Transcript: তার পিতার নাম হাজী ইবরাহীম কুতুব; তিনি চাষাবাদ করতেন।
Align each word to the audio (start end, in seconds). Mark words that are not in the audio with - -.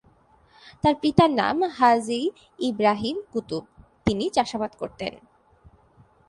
তার 0.83 0.95
পিতার 1.01 1.31
নাম 1.31 1.57
হাজী 1.77 2.21
ইবরাহীম 2.59 3.17
কুতুব; 3.31 3.63
তিনি 4.05 4.25
চাষাবাদ 4.29 4.71
করতেন। 4.75 5.13